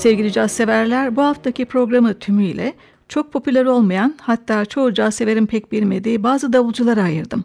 [0.00, 2.74] Sevgili caz severler bu haftaki programı tümüyle
[3.08, 7.44] çok popüler olmayan hatta çoğu caz severin pek bilmediği bazı davulculara ayırdım.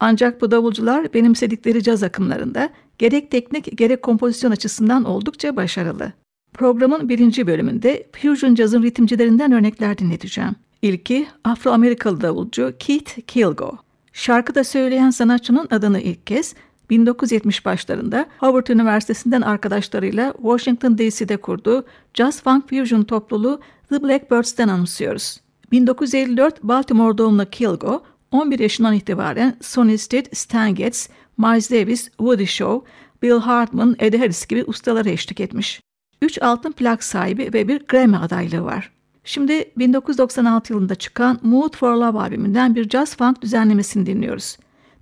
[0.00, 6.12] Ancak bu davulcular benimsedikleri caz akımlarında gerek teknik gerek kompozisyon açısından oldukça başarılı.
[6.52, 10.54] Programın birinci bölümünde Fusion Jazz'ın ritimcilerinden örnekler dinleteceğim.
[10.82, 13.78] İlki Afro-Amerikalı davulcu Keith Kilgo.
[14.12, 16.54] Şarkıda söyleyen sanatçının adını ilk kez
[16.90, 21.84] 1970 başlarında Howard Üniversitesi'nden arkadaşlarıyla Washington DC'de kurduğu
[22.14, 25.40] Jazz Funk Fusion topluluğu The Blackbirds'ten anımsıyoruz.
[25.72, 32.90] 1954 Baltimore doğumlu Kilgo, 11 yaşından itibaren Sonny Stitt, Stan Getz, Miles Davis, Woody Shaw,
[33.22, 35.80] Bill Hartman, Eddie Harris gibi ustalara eşlik etmiş.
[36.22, 38.90] 3 altın plak sahibi ve bir Grammy adaylığı var.
[39.24, 44.56] Şimdi 1996 yılında çıkan Mood for Love albümünden bir jazz funk düzenlemesini dinliyoruz.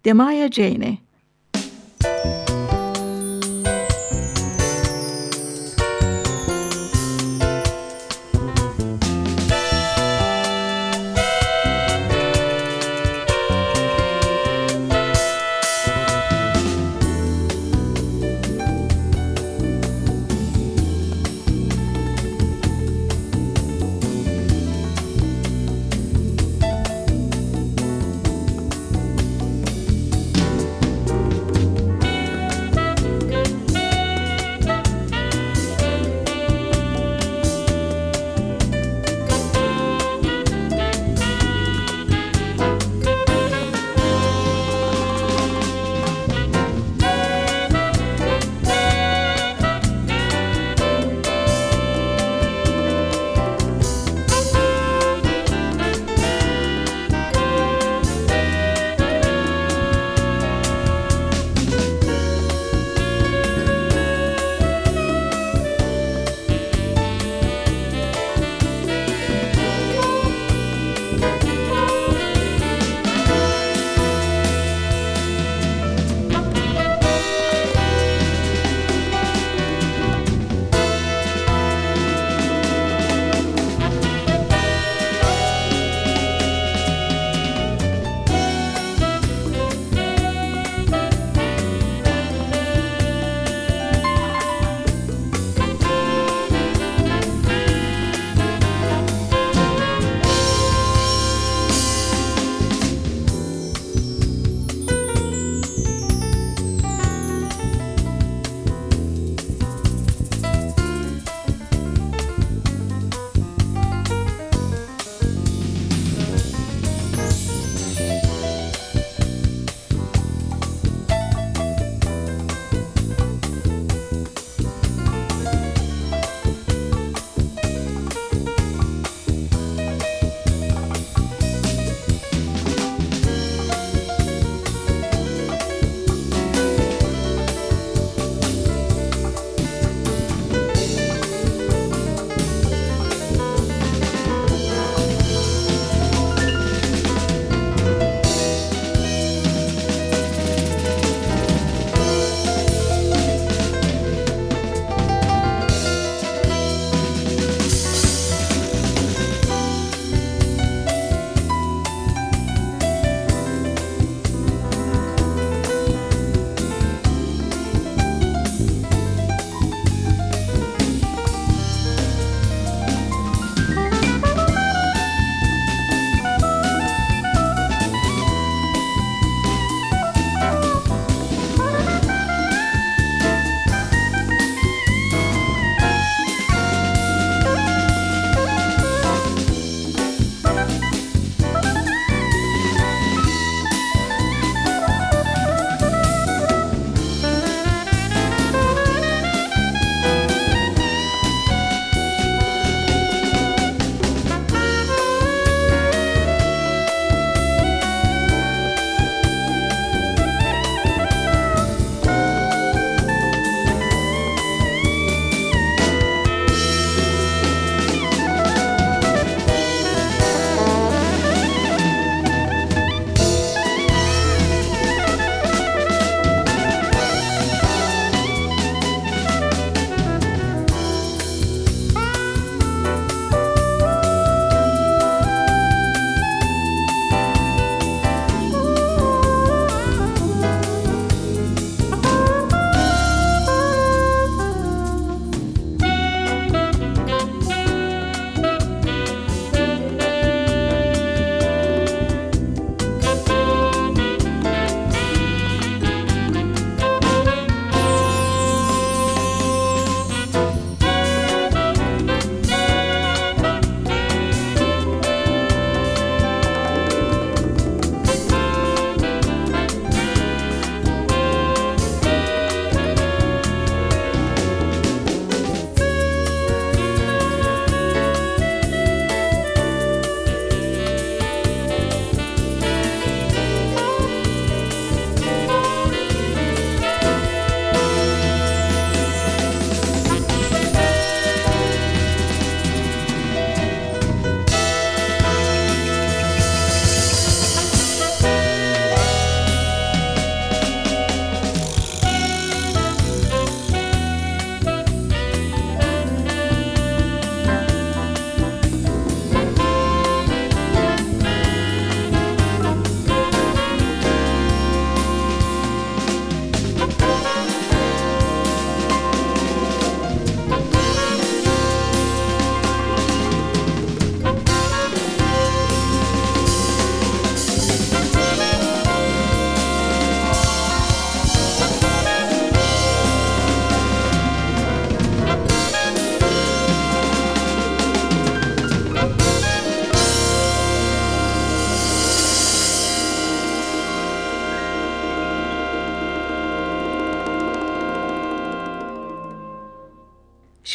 [0.05, 0.99] Demaya Jane'i.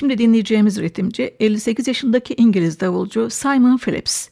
[0.07, 4.29] Şimdi dinleyeceğimiz ritimci 58 yaşındaki İngiliz davulcu Simon Phillips.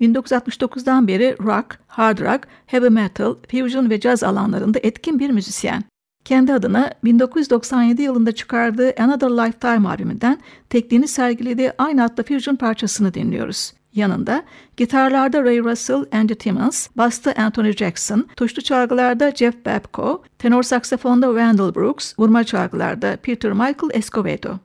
[0.00, 5.84] 1969'dan beri rock, hard rock, heavy metal, fusion ve caz alanlarında etkin bir müzisyen.
[6.24, 10.40] Kendi adına 1997 yılında çıkardığı Another Lifetime albümünden
[10.70, 13.72] tekniğini sergilediği aynı adlı fusion parçasını dinliyoruz.
[13.94, 14.42] Yanında
[14.76, 21.74] gitarlarda Ray Russell, Andy Timmons, basta Anthony Jackson, tuşlu çalgılarda Jeff Babco, tenor saksafonda Wendell
[21.74, 24.58] Brooks, vurma çalgılarda Peter Michael Escovedo.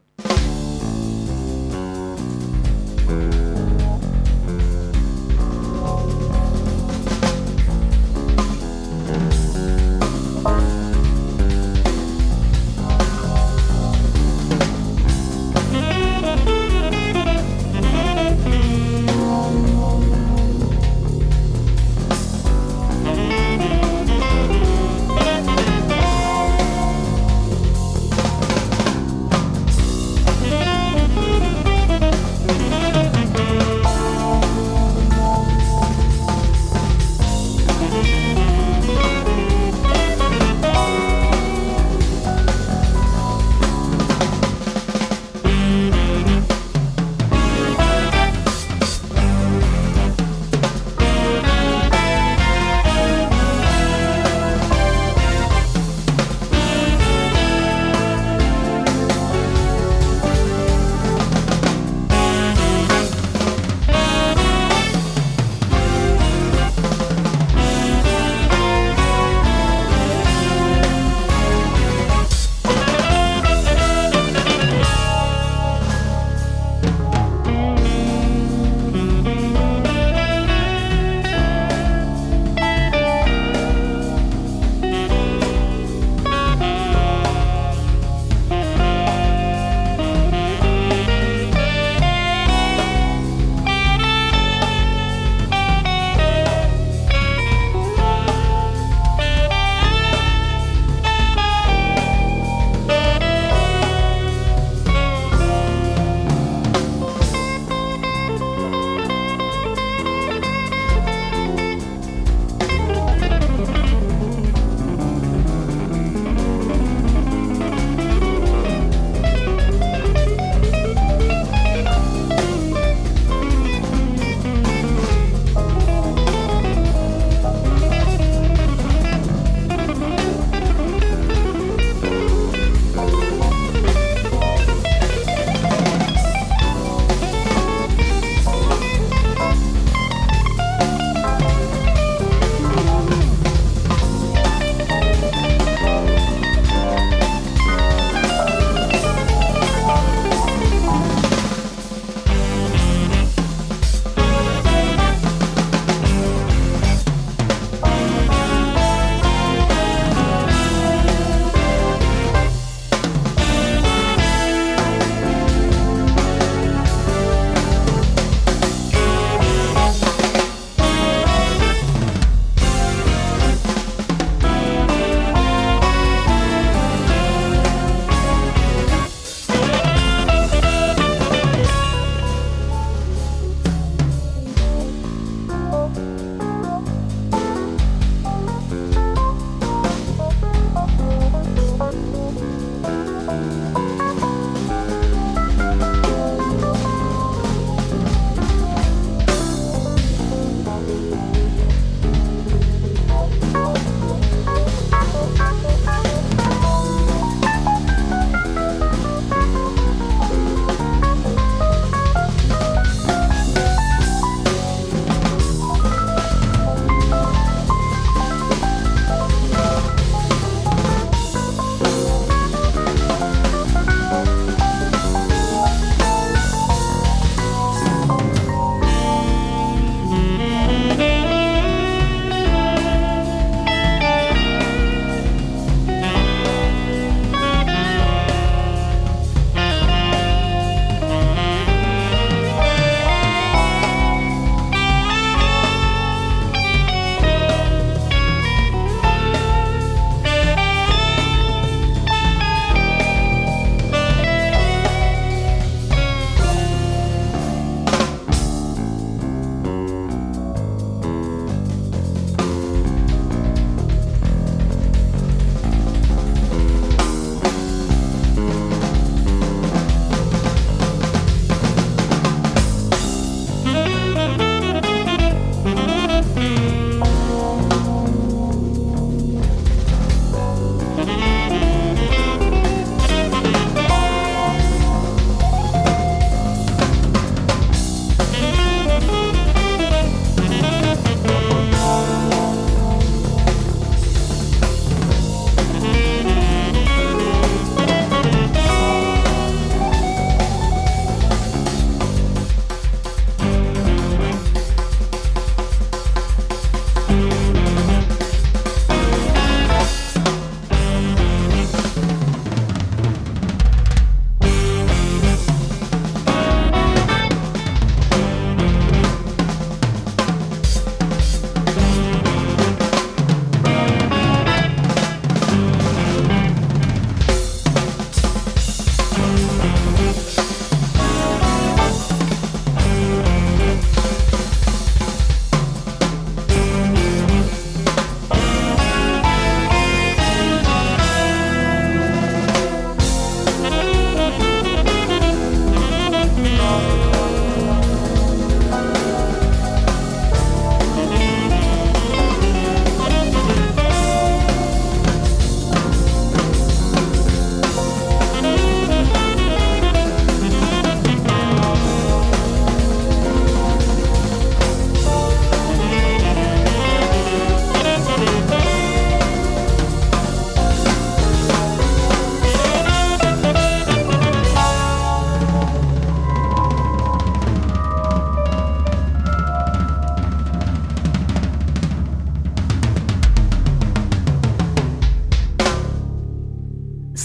[3.07, 3.46] Bye.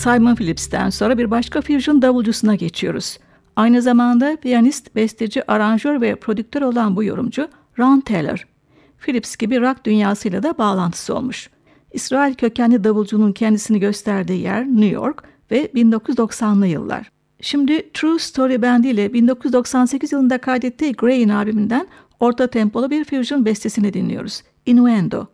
[0.02, 3.18] Simon Phillips'ten sonra bir başka fusion davulcusuna geçiyoruz.
[3.56, 8.46] Aynı zamanda piyanist, besteci, aranjör ve prodüktör olan bu yorumcu Ron Taylor.
[8.98, 11.50] Phillips gibi rock dünyasıyla da bağlantısı olmuş.
[11.92, 17.12] İsrail kökenli davulcunun kendisini gösterdiği yer New York ve 1990'lı yıllar.
[17.40, 21.86] Şimdi True Story Band ile 1998 yılında kaydettiği Gray'in albümünden
[22.20, 24.42] orta tempolu bir fusion bestesini dinliyoruz.
[24.66, 25.26] Innuendo.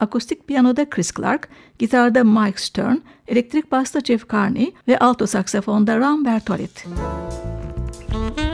[0.00, 1.48] Akustik piyanoda Chris Clark,
[1.78, 2.96] gitarda Mike Stern,
[3.30, 6.86] elektrik basta Jeff Carney ve alto saksafonda Ram Bertolet.
[6.86, 8.49] Müzik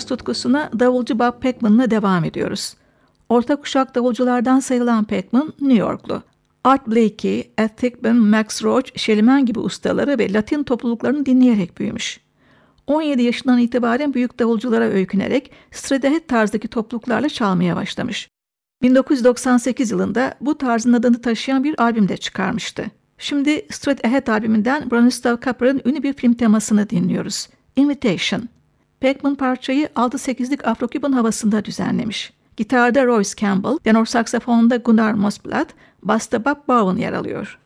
[0.00, 2.74] caz tutkusuna davulcu Bob Peckman'la devam ediyoruz.
[3.28, 6.22] Orta kuşak davulculardan sayılan Peckman, New Yorklu.
[6.64, 12.20] Art Blakey, Ed Thigpen, Max Roach, Shelman gibi ustaları ve Latin topluluklarını dinleyerek büyümüş.
[12.86, 18.28] 17 yaşından itibaren büyük davulculara öykünerek Stradihet tarzdaki topluluklarla çalmaya başlamış.
[18.82, 22.84] 1998 yılında bu tarzın adını taşıyan bir albüm de çıkarmıştı.
[23.18, 27.48] Şimdi Straight Ahead albümünden Branislav Kapar'ın ünlü bir film temasını dinliyoruz.
[27.76, 28.48] Invitation.
[29.00, 32.32] Pac-Man parçayı 6-8'lik Afro-Cuban havasında düzenlemiş.
[32.56, 35.70] Gitarda Royce Campbell, tenor saksafonda Gunnar Mosblad,
[36.02, 37.58] basta Bob Bowen yer alıyor.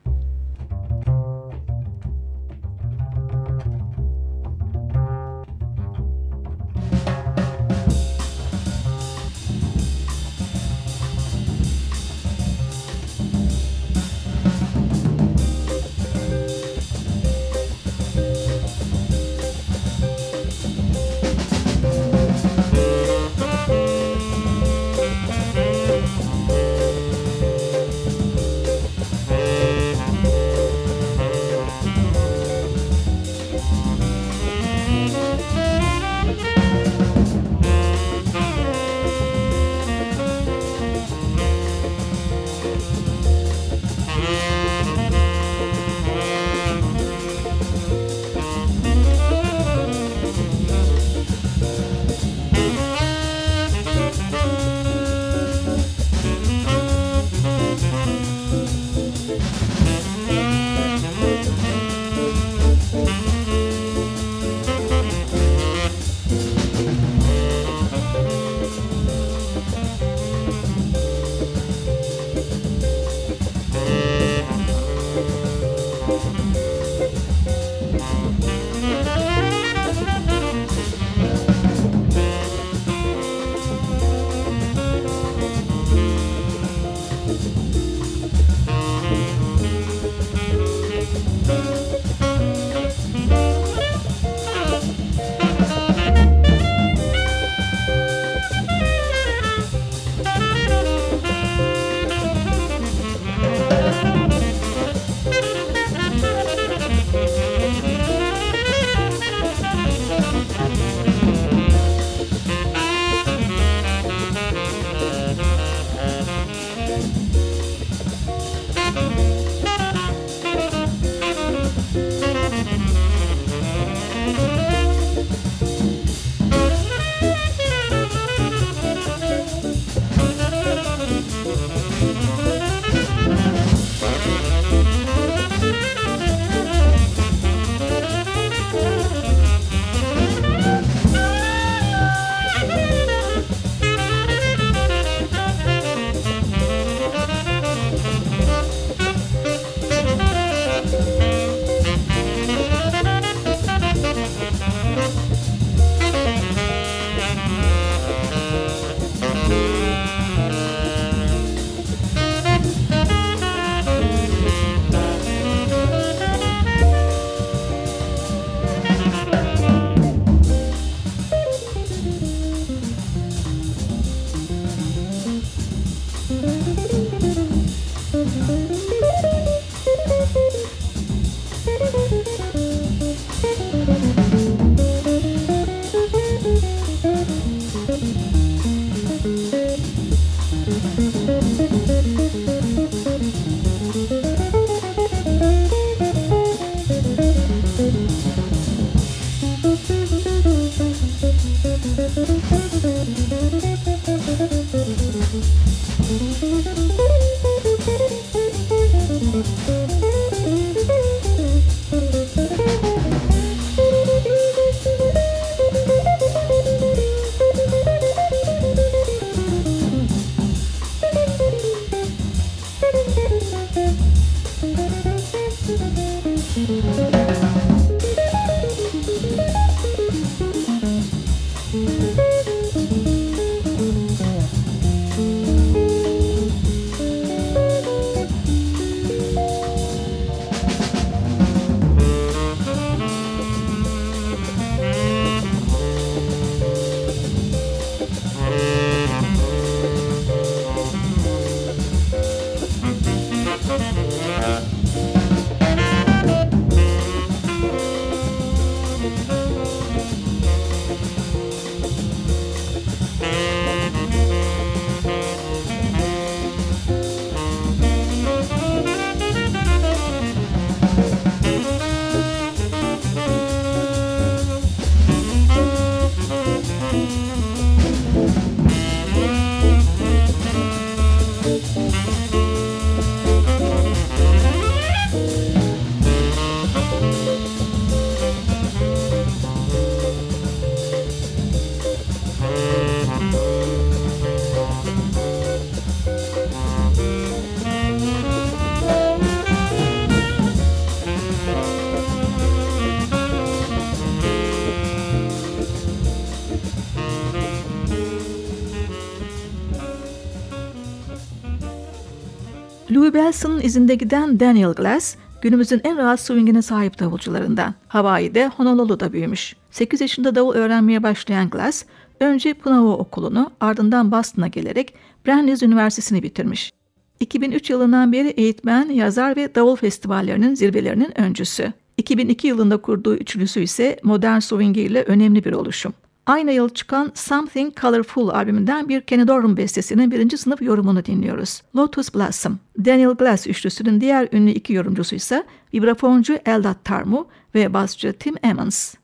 [313.15, 317.75] Louis Bellson'ın izinde giden Daniel Glass, günümüzün en rahat swingine sahip davulcularından.
[317.89, 319.57] Hawaii'de Honolulu'da büyümüş.
[319.71, 321.85] 8 yaşında davul öğrenmeye başlayan Glass,
[322.21, 324.95] önce Punahou Okulu'nu ardından Boston'a gelerek
[325.27, 326.73] Brandeis Üniversitesi'ni bitirmiş.
[327.21, 331.73] 2003 yılından beri eğitmen, yazar ve davul festivallerinin zirvelerinin öncüsü.
[331.97, 335.95] 2002 yılında kurduğu üçlüsü ise modern swing ile önemli bir oluşum.
[336.27, 341.63] Aynı yıl çıkan Something Colorful albümünden bir Kenny Dorham bestesinin birinci sınıf yorumunu dinliyoruz.
[341.77, 342.59] Lotus Blossom.
[342.85, 348.95] Daniel Glass üçlüsünün diğer ünlü iki yorumcusu ise vibrafoncu Eldad Tarmu ve basçı Tim Emmons.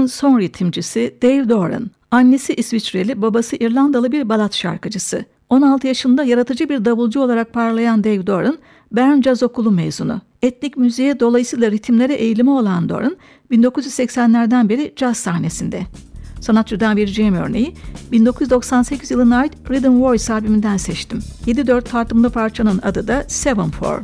[0.00, 1.90] Programın son ritimcisi Dave Doran.
[2.10, 5.24] Annesi İsviçreli, babası İrlandalı bir balat şarkıcısı.
[5.48, 8.58] 16 yaşında yaratıcı bir davulcu olarak parlayan Dave Doran,
[8.92, 10.20] Bern Jazz Okulu mezunu.
[10.42, 13.16] Etnik müziğe dolayısıyla ritimlere eğilimi olan Doran,
[13.50, 15.82] 1980'lerden beri caz sahnesinde.
[16.40, 17.74] Sanatçıdan vereceğim örneği
[18.12, 21.18] 1998 yılına ait Rhythm Voice albümünden seçtim.
[21.46, 24.00] 7-4 tartımlı parçanın adı da Seven Four.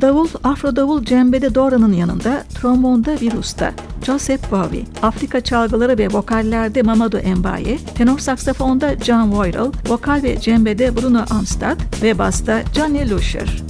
[0.00, 3.72] Davul, Afro davul cembede Dora'nın yanında, trombonda bir usta,
[4.06, 10.96] Joseph Bowie, Afrika çalgıları ve vokallerde Mamadou Mbaye, tenor saksafonda John Voiral, vokal ve cembede
[10.96, 13.62] Bruno Amstad ve basta Johnny Lusher.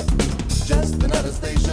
[0.68, 1.65] Just another station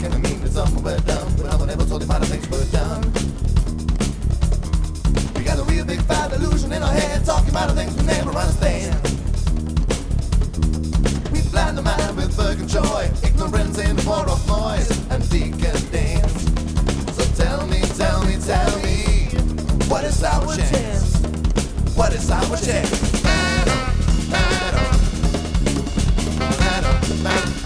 [0.00, 2.48] can I mean that something were done when no one ever told you how things
[2.48, 3.02] were done?
[5.36, 8.04] We got a real big fat illusion in our head, talking about the things we
[8.06, 8.96] never understand.
[11.32, 16.48] We blind the mind with fucking joy, ignorance in the war of noise and decadence.
[17.16, 19.28] So tell me, tell me, tell me.
[19.92, 21.20] What is our chance?
[21.94, 23.20] What is our chance?
[23.20, 23.76] Battle,
[24.32, 24.88] battle,
[26.48, 27.59] battle,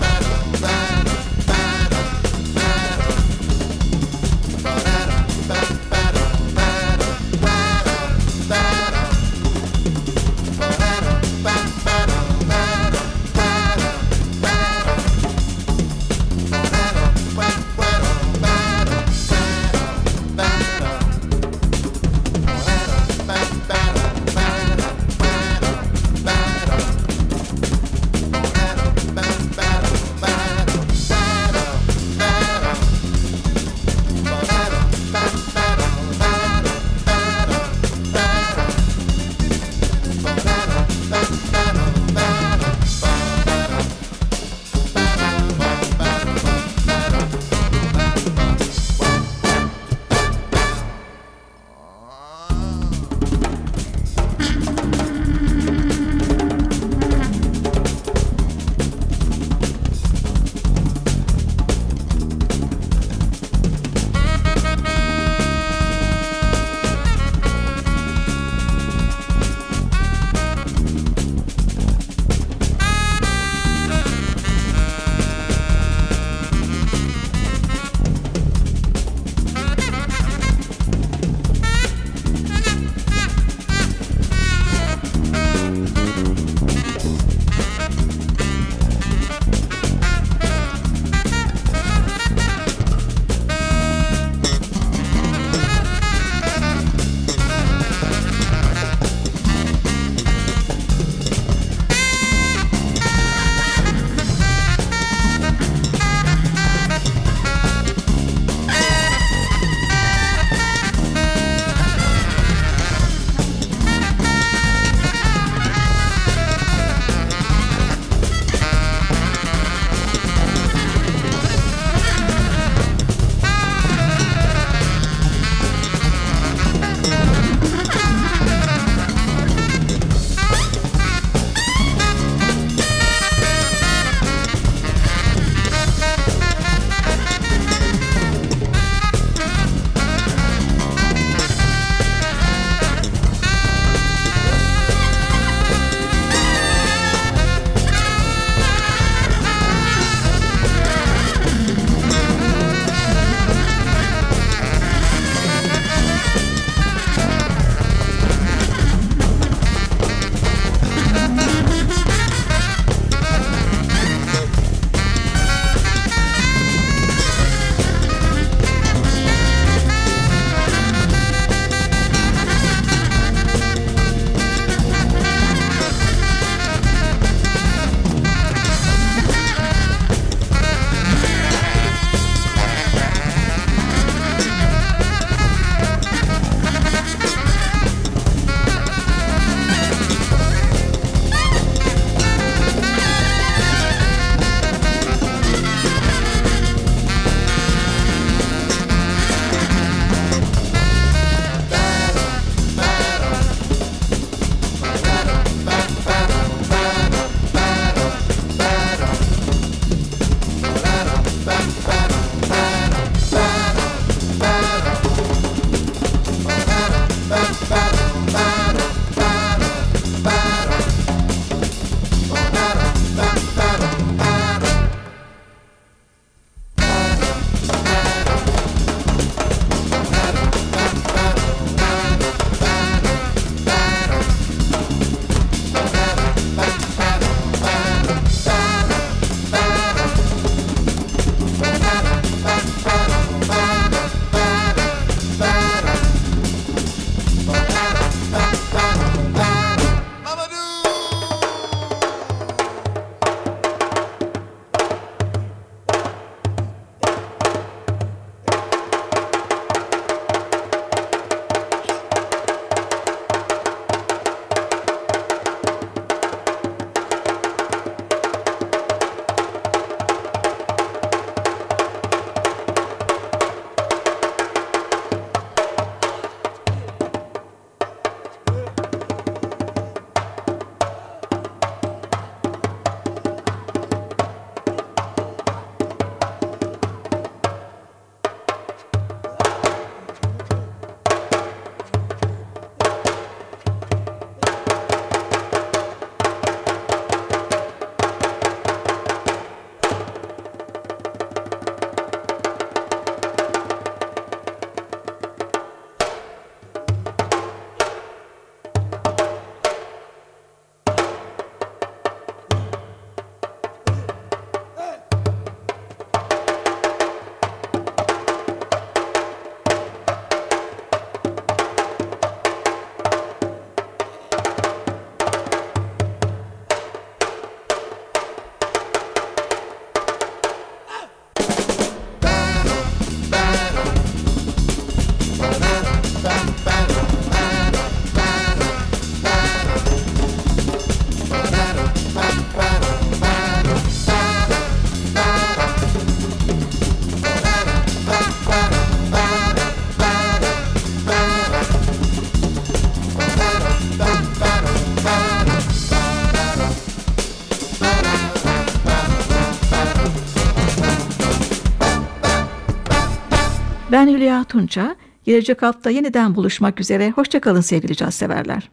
[364.55, 364.96] Tunça.
[365.24, 367.11] Gelecek hafta yeniden buluşmak üzere.
[367.11, 368.70] Hoşçakalın sevgili caz severler.